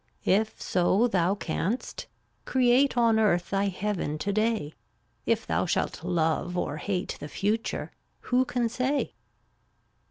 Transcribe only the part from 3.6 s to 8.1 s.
heaven to day; If thou shalt love or hate The future,